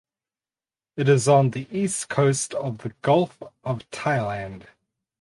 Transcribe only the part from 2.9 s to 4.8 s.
Gulf of Thailand.